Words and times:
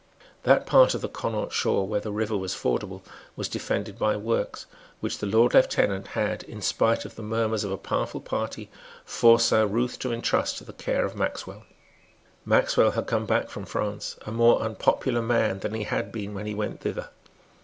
That 0.41 0.65
part 0.65 0.95
of 0.95 1.01
the 1.01 1.07
Connaught 1.07 1.53
shore 1.53 1.87
where 1.87 1.99
the 2.01 2.11
river 2.11 2.35
was 2.35 2.55
fordable 2.55 3.03
was 3.35 3.47
defended 3.47 3.99
by 3.99 4.17
works, 4.17 4.65
which 4.99 5.19
the 5.19 5.27
Lord 5.27 5.53
Lieutenant 5.53 6.07
had, 6.17 6.41
in 6.41 6.59
spite 6.59 7.05
of 7.05 7.15
the 7.15 7.21
murmurs 7.21 7.63
of 7.63 7.71
a 7.71 7.77
powerful 7.77 8.19
party, 8.19 8.71
forced 9.05 9.49
Saint 9.49 9.69
Ruth 9.69 9.99
to 9.99 10.11
entrust 10.11 10.57
to 10.57 10.63
the 10.63 10.73
care 10.73 11.05
of 11.05 11.15
Maxwell. 11.15 11.65
Maxwell 12.45 12.89
had 12.89 13.05
come 13.05 13.27
back 13.27 13.49
from 13.51 13.63
France 13.67 14.17
a 14.25 14.31
more 14.31 14.61
unpopular 14.61 15.21
man 15.21 15.59
than 15.59 15.75
he 15.75 15.83
had 15.83 16.11
been 16.11 16.33
when 16.33 16.47
he 16.47 16.55
went 16.55 16.81
thither. 16.81 17.09